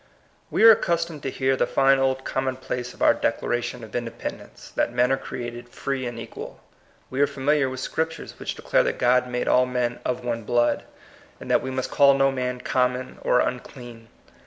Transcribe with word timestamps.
We 0.49 0.63
are 0.63 0.71
accustomed 0.71 1.21
to 1.21 1.31
bear 1.31 1.55
the 1.55 1.67
fine 1.67 1.99
old 1.99 2.23
Gommonplace 2.23 2.95
of 2.95 3.03
our 3.03 3.13
Declaration 3.13 3.83
of 3.83 3.95
Inde 3.95 4.17
pendence 4.17 4.73
that 4.73 4.91
men 4.91 5.11
are 5.11 5.15
created 5.15 5.71
^^free 5.71 6.09
and 6.09 6.17
equal." 6.17 6.59
We 7.11 7.21
are 7.21 7.27
familiar 7.27 7.69
with 7.69 7.81
Scriptures 7.81 8.39
which 8.39 8.55
declare 8.55 8.81
that 8.81 8.97
God 8.97 9.27
made 9.27 9.47
all 9.47 9.67
men 9.67 9.99
^^of 10.03 10.23
one 10.23 10.41
blood," 10.41 10.85
and 11.39 11.51
that 11.51 11.61
we 11.61 11.69
must 11.69 11.91
call 11.91 12.15
no 12.17 12.31
man 12.31 12.61
common 12.61 13.19
or 13.21 13.41
unclean." 13.41 14.07